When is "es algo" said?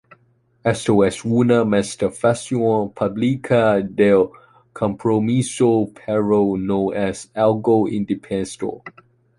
6.91-7.79